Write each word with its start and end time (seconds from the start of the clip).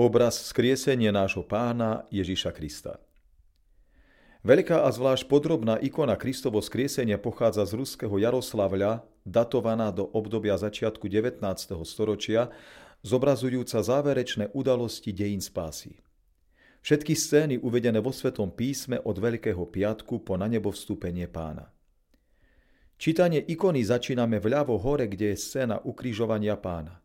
obraz 0.00 0.48
skriesenie 0.48 1.12
nášho 1.12 1.44
pána 1.44 2.08
Ježiša 2.08 2.56
Krista. 2.56 2.96
Veľká 4.40 4.80
a 4.80 4.88
zvlášť 4.88 5.28
podrobná 5.28 5.76
ikona 5.76 6.16
Kristovo 6.16 6.64
skriesenia 6.64 7.20
pochádza 7.20 7.68
z 7.68 7.76
ruského 7.76 8.16
Jaroslavľa, 8.16 9.04
datovaná 9.28 9.92
do 9.92 10.08
obdobia 10.08 10.56
začiatku 10.56 11.04
19. 11.04 11.44
storočia, 11.84 12.48
zobrazujúca 13.04 13.84
záverečné 13.84 14.56
udalosti 14.56 15.12
dejín 15.12 15.44
spásy. 15.44 16.00
Všetky 16.80 17.12
scény 17.12 17.54
uvedené 17.60 18.00
vo 18.00 18.08
Svetom 18.08 18.56
písme 18.56 18.96
od 19.04 19.20
Veľkého 19.20 19.68
piatku 19.68 20.24
po 20.24 20.40
na 20.40 20.48
nebo 20.48 20.72
vstúpenie 20.72 21.28
pána. 21.28 21.68
Čítanie 22.96 23.44
ikony 23.44 23.84
začíname 23.84 24.40
vľavo 24.40 24.80
hore, 24.80 25.04
kde 25.12 25.36
je 25.36 25.44
scéna 25.44 25.84
ukrižovania 25.84 26.56
pána. 26.56 27.04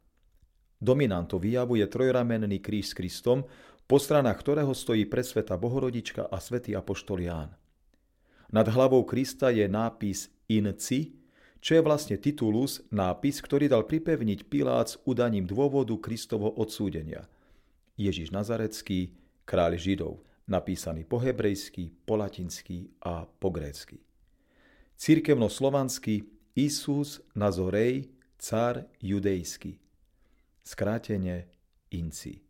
Dominanto 0.82 1.40
výjavu 1.40 1.80
je 1.80 1.88
trojramenný 1.88 2.60
kríž 2.60 2.92
s 2.92 2.98
Kristom, 2.98 3.48
po 3.86 3.98
stranách 4.02 4.42
ktorého 4.42 4.74
stojí 4.74 5.06
presveta 5.06 5.56
Bohorodička 5.56 6.28
a 6.28 6.38
svätý 6.42 6.74
Apoštol 6.74 7.26
Ján. 7.26 7.54
Nad 8.50 8.68
hlavou 8.70 9.06
Krista 9.06 9.50
je 9.50 9.66
nápis 9.70 10.30
Inci, 10.50 11.18
čo 11.62 11.74
je 11.74 11.82
vlastne 11.82 12.18
titulus, 12.22 12.86
nápis, 12.94 13.42
ktorý 13.42 13.66
dal 13.66 13.90
pripevniť 13.90 14.46
Pilát 14.46 14.86
s 14.86 15.02
udaním 15.02 15.50
dôvodu 15.50 15.98
Kristovo 15.98 16.54
odsúdenia. 16.54 17.26
Ježiš 17.98 18.30
Nazarecký, 18.30 19.18
kráľ 19.50 19.82
Židov, 19.82 20.22
napísaný 20.46 21.10
po 21.10 21.18
hebrejsky, 21.18 21.90
po 22.06 22.22
latinsky 22.22 22.94
a 23.02 23.26
po 23.26 23.50
grécky. 23.50 23.98
Cirkevno-slovanský 24.94 26.30
Isus 26.54 27.20
Nazorej, 27.34 28.14
cár 28.38 28.86
judejský. 29.02 29.85
Skrátenie 30.66 31.46
Inci. 31.94 32.42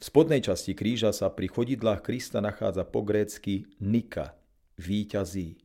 V 0.00 0.02
spodnej 0.02 0.40
časti 0.40 0.72
kríža 0.72 1.12
sa 1.12 1.28
pri 1.28 1.52
chodidlách 1.52 2.00
Krista 2.00 2.40
nachádza 2.40 2.88
po 2.88 3.04
grécky 3.04 3.68
Nika, 3.84 4.32
víťazí. 4.80 5.60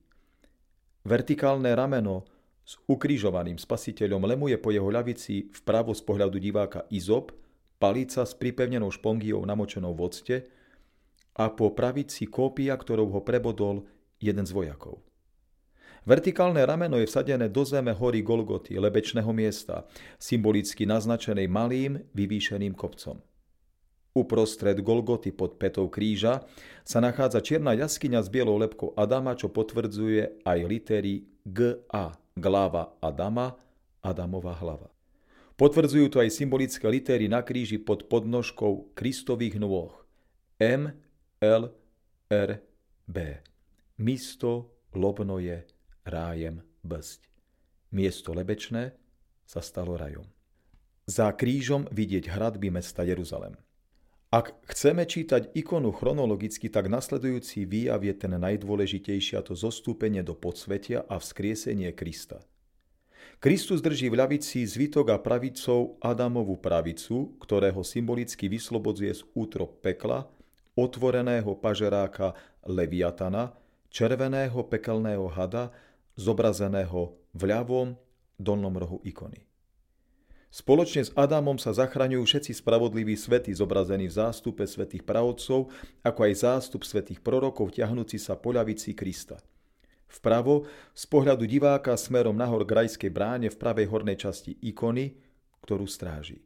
Vertikálne 1.08 1.72
rameno 1.72 2.28
s 2.67 2.75
ukrižovaným 2.83 3.55
spasiteľom 3.55 4.28
lemuje 4.28 4.59
po 4.59 4.75
jeho 4.75 4.92
ľavici 4.92 5.55
vpravo 5.55 5.95
z 5.95 6.03
pohľadu 6.03 6.36
diváka 6.36 6.83
Izop, 6.92 7.31
palica 7.80 8.27
s 8.27 8.36
pripevnenou 8.36 8.92
špongiou 8.92 9.39
namočenou 9.48 9.95
v 9.95 10.03
a 11.39 11.48
po 11.48 11.72
pravici 11.72 12.27
kópia, 12.27 12.75
ktorou 12.75 13.08
ho 13.08 13.22
prebodol 13.23 13.88
jeden 14.20 14.44
z 14.44 14.52
vojakov. 14.52 15.00
Vertikálne 16.03 16.59
rameno 16.67 16.99
je 16.99 17.07
vsadené 17.07 17.47
do 17.47 17.63
zeme 17.63 17.95
hory 17.95 18.19
Golgoty, 18.19 18.75
lebečného 18.75 19.31
miesta, 19.31 19.87
symbolicky 20.19 20.83
naznačenej 20.83 21.47
malým, 21.47 22.03
vyvýšeným 22.11 22.75
kopcom. 22.75 23.23
Uprostred 24.13 24.77
Golgoty 24.83 25.31
pod 25.31 25.55
petou 25.55 25.87
kríža 25.87 26.43
sa 26.83 26.99
nachádza 26.99 27.39
čierna 27.39 27.71
jaskyňa 27.73 28.19
s 28.19 28.27
bielou 28.27 28.59
lepkou 28.59 28.91
Adama, 28.99 29.33
čo 29.33 29.47
potvrdzuje 29.49 30.43
aj 30.43 30.59
litery 30.67 31.23
G-A, 31.47 32.13
glava 32.35 32.93
Adama, 32.99 33.55
Adamova 34.03 34.53
hlava. 34.59 34.91
Potvrdzujú 35.55 36.11
to 36.11 36.17
aj 36.19 36.35
symbolické 36.35 36.83
litery 36.91 37.31
na 37.31 37.39
kríži 37.39 37.79
pod 37.79 38.11
podnožkou 38.11 38.91
Kristových 38.91 39.55
nôh. 39.55 39.95
M, 40.59 40.91
L, 41.39 41.71
R, 42.27 42.49
B. 43.07 43.17
Misto 43.97 44.77
lobno 44.93 45.39
je 45.41 45.63
rájem 46.03 46.63
bsť. 46.83 47.27
Miesto 47.91 48.31
lebečné 48.35 48.95
sa 49.43 49.59
stalo 49.59 49.95
rajom. 49.99 50.25
Za 51.03 51.35
krížom 51.35 51.87
vidieť 51.91 52.31
hradby 52.31 52.71
mesta 52.71 53.03
Jeruzalem. 53.03 53.59
Ak 54.33 54.55
chceme 54.65 55.05
čítať 55.05 55.53
ikonu 55.53 55.93
chronologicky, 55.93 56.65
tak 56.65 56.89
nasledujúci 56.89 57.69
výjav 57.69 58.02
je 58.02 58.17
ten 58.17 58.33
najdôležitejší 58.33 59.37
a 59.37 59.45
to 59.45 59.53
zostúpenie 59.53 60.25
do 60.25 60.33
podsvetia 60.33 61.05
a 61.05 61.21
vzkriesenie 61.21 61.93
Krista. 61.93 62.42
Kristus 63.37 63.83
drží 63.83 64.09
v 64.09 64.17
ľavici 64.23 64.65
zvitok 64.65 65.13
a 65.13 65.21
pravicou 65.21 66.02
Adamovú 66.02 66.58
pravicu, 66.58 67.37
ktorého 67.43 67.86
symbolicky 67.86 68.49
vyslobodzuje 68.49 69.11
z 69.11 69.21
útrop 69.37 69.83
pekla, 69.86 70.25
otvoreného 70.73 71.53
pažeráka 71.59 72.33
Leviatana, 72.65 73.53
červeného 73.93 74.65
pekelného 74.65 75.30
hada, 75.30 75.69
zobrazeného 76.15 77.15
v 77.33 77.41
ľavom 77.41 77.97
dolnom 78.37 78.75
rohu 78.77 79.01
ikony. 79.05 79.45
Spoločne 80.53 81.01
s 81.01 81.09
Adamom 81.17 81.57
sa 81.57 81.73
zachraňujú 81.73 82.29
všetci 82.29 82.61
spravodliví 82.61 83.17
svety 83.17 83.57
zobrazení 83.57 84.05
v 84.05 84.21
zástupe 84.21 84.69
svetých 84.69 85.01
pravodcov, 85.01 85.73
ako 86.05 86.19
aj 86.29 86.33
zástup 86.45 86.85
svetých 86.85 87.25
prorokov 87.25 87.73
ťahnúci 87.73 88.21
sa 88.21 88.37
po 88.37 88.53
ľavici 88.53 88.93
Krista. 88.93 89.41
Vpravo, 90.13 90.69
z 90.93 91.09
pohľadu 91.09 91.49
diváka 91.49 91.97
smerom 91.97 92.37
nahor 92.37 92.69
k 92.69 92.85
rajskej 92.85 93.09
bráne 93.09 93.49
v 93.49 93.57
pravej 93.57 93.89
hornej 93.89 94.13
časti 94.13 94.53
ikony, 94.61 95.17
ktorú 95.65 95.89
stráži. 95.89 96.45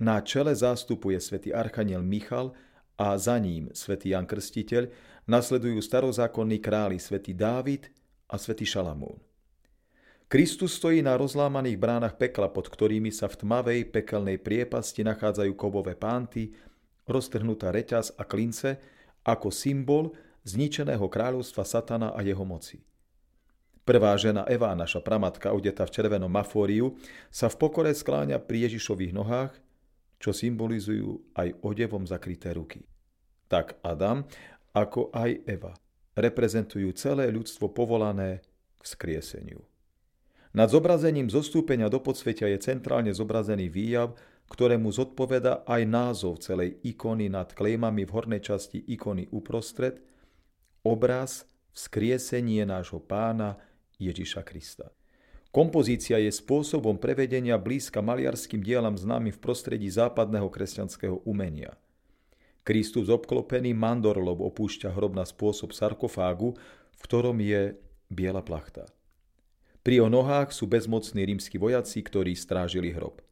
Na 0.00 0.24
čele 0.24 0.56
zástupuje 0.56 1.20
svätý 1.20 1.52
Archaniel 1.52 2.00
Michal 2.00 2.56
a 2.96 3.12
za 3.20 3.36
ním 3.36 3.68
svätý 3.76 4.16
Jan 4.16 4.24
Krstiteľ, 4.24 4.88
nasledujú 5.28 5.84
starozákonní 5.84 6.64
králi 6.64 6.96
svätý 6.96 7.36
Dávid 7.36 7.92
a 8.26 8.36
svätý 8.36 8.66
Šalamún. 8.66 9.18
Kristus 10.26 10.74
stojí 10.74 11.06
na 11.06 11.14
rozlámaných 11.14 11.78
bránach 11.78 12.18
pekla, 12.18 12.50
pod 12.50 12.66
ktorými 12.66 13.14
sa 13.14 13.30
v 13.30 13.46
tmavej 13.46 13.80
pekelnej 13.94 14.42
priepasti 14.42 15.06
nachádzajú 15.06 15.54
kovové 15.54 15.94
pánty, 15.94 16.50
roztrhnutá 17.06 17.70
reťaz 17.70 18.18
a 18.18 18.26
klince 18.26 18.82
ako 19.22 19.54
symbol 19.54 20.18
zničeného 20.42 21.06
kráľovstva 21.06 21.62
satana 21.62 22.10
a 22.10 22.26
jeho 22.26 22.42
moci. 22.42 22.82
Prvá 23.86 24.18
žena 24.18 24.42
Eva, 24.50 24.74
naša 24.74 24.98
pramatka, 24.98 25.54
odeta 25.54 25.86
v 25.86 25.94
červenom 25.94 26.26
mafóriu, 26.26 26.98
sa 27.30 27.46
v 27.46 27.54
pokore 27.62 27.94
skláňa 27.94 28.42
pri 28.42 28.66
Ježišových 28.66 29.14
nohách, 29.14 29.54
čo 30.18 30.34
symbolizujú 30.34 31.38
aj 31.38 31.54
odevom 31.62 32.02
zakryté 32.02 32.50
ruky. 32.50 32.82
Tak 33.46 33.78
Adam, 33.86 34.26
ako 34.74 35.14
aj 35.14 35.30
Eva, 35.46 35.70
reprezentujú 36.16 36.96
celé 36.96 37.28
ľudstvo 37.28 37.70
povolané 37.70 38.40
k 38.80 38.82
skrieseniu. 38.82 39.60
Nad 40.56 40.72
zobrazením 40.72 41.28
zostúpenia 41.28 41.92
do 41.92 42.00
podsvetia 42.00 42.48
je 42.48 42.64
centrálne 42.64 43.12
zobrazený 43.12 43.68
výjav, 43.68 44.16
ktorému 44.48 44.88
zodpoveda 44.88 45.68
aj 45.68 45.82
názov 45.84 46.40
celej 46.40 46.80
ikony 46.80 47.28
nad 47.28 47.52
klejmami 47.52 48.08
v 48.08 48.14
hornej 48.16 48.40
časti 48.40 48.80
ikony 48.88 49.28
uprostred, 49.36 50.00
obraz 50.80 51.44
vzkriesenie 51.76 52.64
nášho 52.64 53.04
pána 53.04 53.60
Ježiša 54.00 54.40
Krista. 54.48 54.88
Kompozícia 55.52 56.16
je 56.20 56.32
spôsobom 56.32 56.96
prevedenia 56.96 57.60
blízka 57.60 58.00
maliarským 58.00 58.64
dielam 58.64 58.96
známym 58.96 59.32
v 59.32 59.40
prostredí 59.40 59.88
západného 59.92 60.48
kresťanského 60.48 61.20
umenia. 61.28 61.76
Kristus 62.66 63.06
obklopený 63.06 63.70
mandorlom 63.78 64.42
opúšťa 64.42 64.90
hrob 64.90 65.14
na 65.14 65.22
spôsob 65.22 65.70
sarkofágu, 65.70 66.58
v 66.98 67.00
ktorom 67.06 67.38
je 67.38 67.78
biela 68.10 68.42
plachta. 68.42 68.90
Pri 69.86 70.02
jeho 70.02 70.10
nohách 70.10 70.50
sú 70.50 70.66
bezmocní 70.66 71.22
rímsky 71.22 71.62
vojaci, 71.62 72.02
ktorí 72.02 72.34
strážili 72.34 72.90
hrob. 72.90 73.22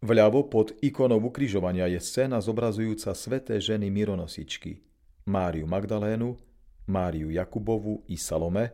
Vľavo 0.00 0.48
pod 0.48 0.72
ikonou 0.80 1.20
ukrižovania 1.20 1.92
je 1.92 2.00
scéna 2.00 2.40
zobrazujúca 2.40 3.12
sveté 3.12 3.60
ženy 3.60 3.92
mironosičky, 3.92 4.80
Máriu 5.28 5.68
Magdalénu, 5.68 6.40
Máriu 6.88 7.28
Jakubovu 7.28 8.00
i 8.08 8.16
Salome, 8.16 8.72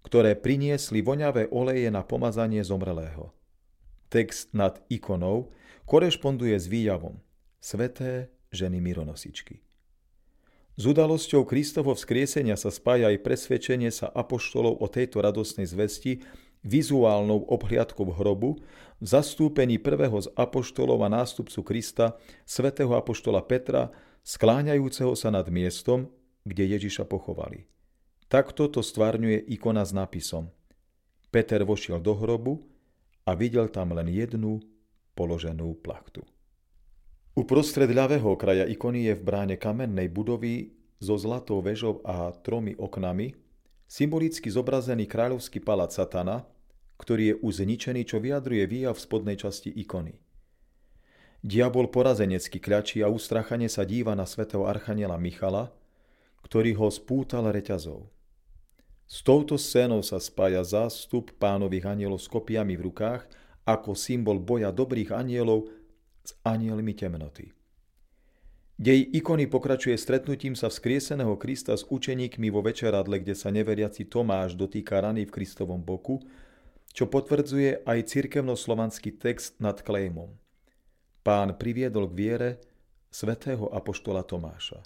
ktoré 0.00 0.32
priniesli 0.32 1.04
voňavé 1.04 1.52
oleje 1.52 1.92
na 1.92 2.00
pomazanie 2.00 2.64
zomrelého. 2.64 3.36
Text 4.08 4.56
nad 4.56 4.80
ikonou 4.88 5.52
korešponduje 5.84 6.56
s 6.56 6.72
výjavom 6.72 7.20
Sveté 7.60 8.32
ženy 8.56 8.80
mironosičky. 8.80 9.60
S 10.76 10.82
udalosťou 10.84 11.44
Kristovo 11.44 11.92
vzkriesenia 11.92 12.56
sa 12.56 12.72
spája 12.72 13.12
aj 13.12 13.24
presvedčenie 13.24 13.92
sa 13.92 14.08
apoštolov 14.12 14.80
o 14.80 14.86
tejto 14.88 15.20
radosnej 15.20 15.68
zvesti 15.68 16.24
vizuálnou 16.64 17.48
obhliadkou 17.48 18.08
hrobu 18.12 18.60
v 19.00 19.06
zastúpení 19.06 19.76
prvého 19.76 20.16
z 20.16 20.32
apoštolov 20.36 21.04
a 21.04 21.08
nástupcu 21.12 21.60
Krista, 21.64 22.16
svätého 22.48 22.92
apoštola 22.96 23.44
Petra, 23.44 23.92
skláňajúceho 24.24 25.12
sa 25.16 25.28
nad 25.32 25.48
miestom, 25.48 26.08
kde 26.44 26.76
Ježiša 26.76 27.04
pochovali. 27.08 27.68
Takto 28.26 28.68
to 28.68 28.80
stvárňuje 28.82 29.38
ikona 29.52 29.86
s 29.86 29.94
nápisom 29.94 30.50
Peter 31.36 31.60
vošiel 31.68 32.00
do 32.00 32.16
hrobu 32.16 32.64
a 33.28 33.36
videl 33.36 33.68
tam 33.68 33.92
len 33.92 34.08
jednu 34.08 34.62
položenú 35.12 35.76
plachtu. 35.84 36.24
Uprostred 37.36 37.92
ľavého 37.92 38.32
kraja 38.40 38.64
ikony 38.64 39.12
je 39.12 39.14
v 39.14 39.20
bráne 39.20 39.60
kamennej 39.60 40.08
budovy 40.08 40.72
so 40.96 41.20
zlatou 41.20 41.60
vežou 41.60 42.00
a 42.00 42.32
tromi 42.32 42.72
oknami 42.80 43.36
symbolicky 43.84 44.48
zobrazený 44.48 45.04
kráľovský 45.04 45.60
palác 45.60 45.92
Satana, 45.92 46.48
ktorý 46.96 47.22
je 47.28 47.34
už 47.44 47.52
zničený, 47.60 48.08
čo 48.08 48.24
vyjadruje 48.24 48.64
výjav 48.64 48.96
v 48.96 49.04
spodnej 49.04 49.36
časti 49.36 49.68
ikony. 49.68 50.16
Diabol 51.44 51.92
porazenecky 51.92 52.56
kľačí 52.56 53.04
a 53.04 53.12
ustrachane 53.12 53.68
sa 53.68 53.84
díva 53.84 54.16
na 54.16 54.24
svätého 54.24 54.64
archaniela 54.64 55.20
Michala, 55.20 55.70
ktorý 56.40 56.72
ho 56.80 56.88
spútal 56.88 57.52
reťazov. 57.52 58.08
S 59.04 59.20
touto 59.22 59.54
scénou 59.54 60.00
sa 60.00 60.18
spája 60.18 60.64
zástup 60.64 61.36
pánových 61.36 61.94
anielov 61.94 62.18
s 62.18 62.26
kopiami 62.32 62.74
v 62.80 62.90
rukách 62.90 63.28
ako 63.68 63.92
symbol 63.94 64.40
boja 64.40 64.72
dobrých 64.72 65.14
anielov 65.14 65.70
s 66.26 66.34
anielmi 66.42 66.92
temnoty. 66.98 67.54
Dej 68.76 69.08
ikony 69.14 69.48
pokračuje 69.48 69.96
stretnutím 69.96 70.52
sa 70.52 70.68
vzkrieseného 70.68 71.38
Krista 71.38 71.72
s 71.72 71.86
učeníkmi 71.88 72.52
vo 72.52 72.60
večeradle, 72.60 73.22
kde 73.22 73.32
sa 73.32 73.48
neveriaci 73.48 74.04
Tomáš 74.04 74.58
dotýka 74.58 75.00
rany 75.00 75.24
v 75.24 75.32
Kristovom 75.32 75.80
boku, 75.80 76.20
čo 76.92 77.08
potvrdzuje 77.08 77.88
aj 77.88 77.98
cirkevno-slovanský 78.10 79.16
text 79.16 79.56
nad 79.62 79.80
klejmom– 79.80 80.34
pán 81.26 81.58
priviedol 81.58 82.06
k 82.06 82.14
viere 82.14 82.50
svätého 83.10 83.66
apoštola 83.74 84.22
Tomáša. 84.22 84.78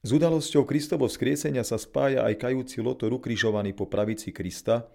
S 0.00 0.08
udalosťou 0.16 0.64
Kristovo 0.64 1.04
skriesenia 1.12 1.60
sa 1.60 1.76
spája 1.76 2.24
aj 2.24 2.40
kajúci 2.40 2.80
lotor 2.80 3.12
ukrižovaný 3.12 3.76
po 3.76 3.84
pravici 3.84 4.32
Krista, 4.32 4.88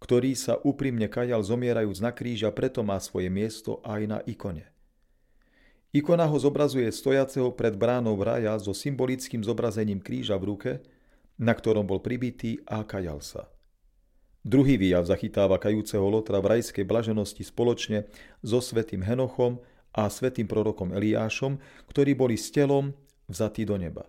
ktorý 0.00 0.32
sa 0.32 0.56
úprimne 0.64 1.06
kajal 1.06 1.44
zomierajúc 1.44 2.00
na 2.00 2.10
kríž 2.10 2.48
a 2.48 2.50
preto 2.50 2.80
má 2.80 2.96
svoje 2.98 3.28
miesto 3.28 3.84
aj 3.84 4.00
na 4.08 4.18
ikone. 4.24 4.66
Ikona 5.92 6.24
ho 6.24 6.38
zobrazuje 6.38 6.86
stojaceho 6.88 7.50
pred 7.52 7.74
bránou 7.74 8.14
raja 8.16 8.54
so 8.62 8.70
symbolickým 8.70 9.42
zobrazením 9.42 9.98
kríža 9.98 10.38
v 10.38 10.44
ruke, 10.54 10.72
na 11.34 11.50
ktorom 11.50 11.84
bol 11.84 11.98
pribitý 11.98 12.62
a 12.64 12.86
kajal 12.86 13.18
sa. 13.20 13.50
Druhý 14.40 14.80
výjav 14.80 15.04
zachytáva 15.04 15.60
kajúceho 15.60 16.06
Lotra 16.08 16.40
v 16.40 16.56
rajskej 16.56 16.86
blaženosti 16.88 17.44
spoločne 17.44 18.08
so 18.40 18.62
svetým 18.62 19.04
Henochom 19.04 19.60
a 19.92 20.08
svetým 20.08 20.48
prorokom 20.48 20.96
Eliášom, 20.96 21.60
ktorí 21.90 22.16
boli 22.16 22.40
s 22.40 22.48
telom 22.48 22.96
vzatí 23.28 23.68
do 23.68 23.76
neba. 23.76 24.08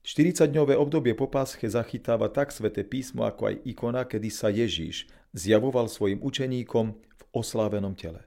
40-dňové 0.00 0.80
obdobie 0.80 1.12
po 1.12 1.28
pásche 1.28 1.68
zachytáva 1.68 2.32
tak 2.32 2.56
sveté 2.56 2.88
písmo, 2.88 3.28
ako 3.28 3.52
aj 3.52 3.54
ikona, 3.68 4.08
kedy 4.08 4.28
sa 4.32 4.48
Ježíš 4.48 5.04
zjavoval 5.36 5.92
svojim 5.92 6.24
učeníkom 6.24 6.86
v 6.96 7.22
oslávenom 7.36 7.92
tele. 7.92 8.24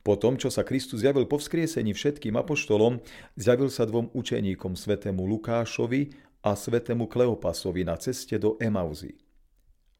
Po 0.00 0.16
tom, 0.16 0.40
čo 0.40 0.48
sa 0.48 0.64
Kristus 0.64 1.04
zjavil 1.04 1.28
po 1.28 1.36
vzkriesení 1.36 1.92
všetkým 1.92 2.32
apoštolom, 2.40 3.04
zjavil 3.36 3.68
sa 3.68 3.84
dvom 3.84 4.08
učeníkom, 4.16 4.72
svetému 4.72 5.28
Lukášovi 5.28 6.16
a 6.40 6.56
svetému 6.56 7.04
Kleopasovi 7.04 7.84
na 7.84 8.00
ceste 8.00 8.40
do 8.40 8.56
Emauzy. 8.56 9.20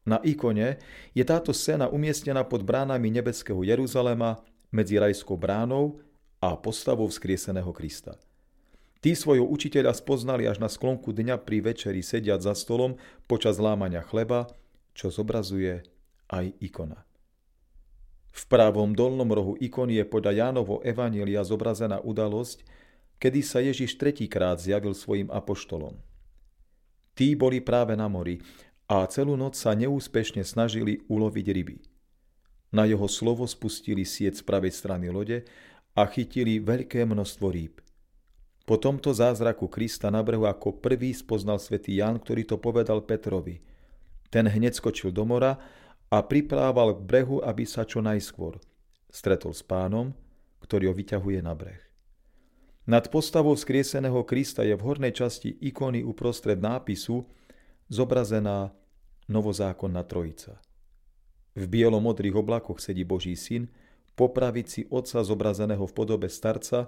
Na 0.09 0.17
ikone 0.25 0.81
je 1.13 1.21
táto 1.21 1.53
scéna 1.53 1.91
umiestnená 1.91 2.41
pod 2.41 2.65
bránami 2.65 3.13
nebeského 3.13 3.61
Jeruzalema 3.61 4.41
medzi 4.73 4.97
rajskou 4.97 5.37
bránou 5.37 6.01
a 6.41 6.57
postavou 6.57 7.05
vzkrieseného 7.05 7.69
Krista. 7.69 8.17
Tí 8.99 9.15
svojho 9.15 9.47
učiteľa 9.47 9.95
spoznali 9.95 10.43
až 10.43 10.59
na 10.59 10.67
sklonku 10.67 11.15
dňa 11.15 11.39
pri 11.47 11.63
večeri 11.63 12.03
sediať 12.03 12.43
za 12.43 12.53
stolom 12.55 12.99
počas 13.31 13.55
lámania 13.55 14.03
chleba, 14.03 14.51
čo 14.91 15.07
zobrazuje 15.07 15.87
aj 16.27 16.51
ikona. 16.59 17.07
V 18.35 18.43
pravom 18.51 18.91
dolnom 18.91 19.31
rohu 19.31 19.55
ikony 19.55 20.03
je 20.03 20.05
podľa 20.05 20.31
Jánovo 20.35 20.83
Evanília 20.83 21.47
zobrazená 21.47 22.03
udalosť, 22.03 22.67
kedy 23.23 23.39
sa 23.39 23.63
Ježiš 23.63 23.95
tretíkrát 23.95 24.59
zjavil 24.59 24.91
svojim 24.91 25.31
apoštolom. 25.31 25.95
Tí 27.15 27.35
boli 27.39 27.59
práve 27.63 27.95
na 27.95 28.07
mori 28.07 28.39
a 28.87 29.03
celú 29.07 29.39
noc 29.39 29.55
sa 29.55 29.75
neúspešne 29.75 30.43
snažili 30.43 31.03
uloviť 31.07 31.47
ryby. 31.51 31.77
Na 32.75 32.83
jeho 32.83 33.07
slovo 33.07 33.47
spustili 33.47 34.03
sieť 34.03 34.39
z 34.39 34.43
pravej 34.45 34.71
strany 34.75 35.07
lode 35.07 35.47
a 35.95 36.01
chytili 36.05 36.61
veľké 36.61 37.03
množstvo 37.03 37.47
rýb. 37.49 37.81
Po 38.69 38.77
tomto 38.77 39.09
zázraku 39.09 39.65
Krista 39.65 40.13
na 40.13 40.21
brehu 40.21 40.45
ako 40.45 40.77
prvý 40.77 41.09
spoznal 41.09 41.57
svätý 41.57 41.97
Jan, 41.97 42.21
ktorý 42.21 42.45
to 42.45 42.61
povedal 42.61 43.01
Petrovi. 43.01 43.65
Ten 44.29 44.45
hneď 44.45 44.77
skočil 44.77 45.09
do 45.09 45.25
mora 45.25 45.57
a 46.13 46.21
priprával 46.21 46.93
k 46.93 47.01
brehu, 47.01 47.41
aby 47.41 47.65
sa 47.65 47.81
čo 47.81 47.97
najskôr 47.97 48.61
stretol 49.09 49.57
s 49.57 49.65
pánom, 49.65 50.13
ktorý 50.61 50.93
ho 50.93 50.93
vyťahuje 50.93 51.41
na 51.41 51.57
breh. 51.57 51.81
Nad 52.85 53.09
postavou 53.09 53.57
skrieseného 53.57 54.21
Krista 54.21 54.61
je 54.61 54.77
v 54.77 54.85
hornej 54.85 55.17
časti 55.17 55.49
ikony 55.49 56.05
uprostred 56.05 56.61
nápisu 56.61 57.25
zobrazená 57.89 58.69
novozákonná 59.25 60.05
trojica. 60.05 60.61
V 61.57 61.65
bielomodrých 61.65 62.37
oblakoch 62.37 62.77
sedí 62.77 63.01
Boží 63.01 63.33
syn, 63.33 63.65
po 64.13 64.29
pravici 64.29 64.85
otca 64.93 65.25
zobrazeného 65.25 65.89
v 65.89 65.93
podobe 65.97 66.29
starca, 66.29 66.85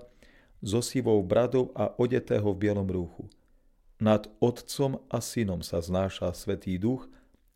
so 0.61 0.79
sivou 0.81 1.21
bradou 1.25 1.73
a 1.73 1.93
odetého 1.97 2.45
v 2.53 2.57
bielom 2.57 2.87
rúchu. 2.87 3.25
Nad 4.01 4.29
otcom 4.41 5.01
a 5.09 5.21
synom 5.21 5.61
sa 5.61 5.81
znáša 5.81 6.33
Svetý 6.33 6.77
duch 6.81 7.05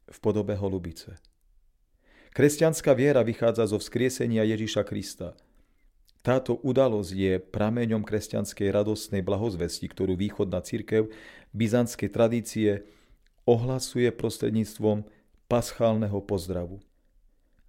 v 0.06 0.18
podobe 0.22 0.54
holubice. 0.54 1.18
Kresťanská 2.36 2.92
viera 2.94 3.24
vychádza 3.24 3.72
zo 3.72 3.80
vzkriesenia 3.80 4.44
Ježiša 4.44 4.84
Krista. 4.84 5.34
Táto 6.25 6.57
udalosť 6.62 7.12
je 7.13 7.34
prameňom 7.38 8.02
kresťanskej 8.02 8.74
radostnej 8.74 9.22
blahozvesti, 9.22 9.86
ktorú 9.86 10.18
východná 10.18 10.60
cirkev 10.66 11.13
byzantskej 11.54 12.10
tradície 12.10 12.69
ohlasuje 13.46 14.10
prostredníctvom 14.10 15.06
paschálneho 15.46 16.18
pozdravu. 16.25 16.81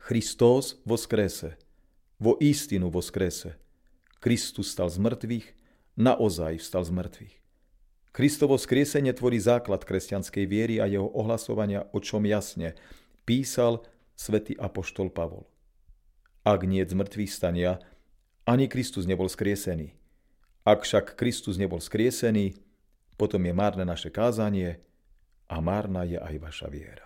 Christos 0.00 0.80
skrese, 0.96 1.60
vo 2.16 2.40
istinu 2.40 2.88
skrese. 3.04 3.60
Kristus 4.20 4.72
stal 4.72 4.88
z 4.88 4.98
mŕtvych, 5.00 5.46
naozaj 5.96 6.60
vstal 6.60 6.82
z 6.84 6.92
mŕtvych. 6.92 7.36
Kristovo 8.16 8.56
skriesenie 8.56 9.12
tvorí 9.12 9.36
základ 9.36 9.84
kresťanskej 9.84 10.44
viery 10.48 10.80
a 10.80 10.88
jeho 10.88 11.04
ohlasovania, 11.12 11.84
o 11.92 12.00
čom 12.00 12.24
jasne 12.24 12.72
písal 13.28 13.84
svätý 14.16 14.56
apoštol 14.56 15.12
Pavol. 15.12 15.44
Ak 16.40 16.64
nie 16.64 16.80
z 16.80 16.96
mŕtvych 16.96 17.32
stania, 17.32 17.76
ani 18.48 18.72
Kristus 18.72 19.04
nebol 19.04 19.28
skriesený. 19.28 19.92
Ak 20.64 20.88
však 20.88 21.18
Kristus 21.18 21.60
nebol 21.60 21.82
skriesený, 21.82 22.56
potom 23.20 23.44
je 23.44 23.52
márne 23.52 23.84
naše 23.84 24.08
kázanie, 24.08 24.80
a 25.46 25.62
márna 25.62 26.02
je 26.02 26.18
aj 26.18 26.34
vaša 26.42 26.66
viera. 26.66 27.05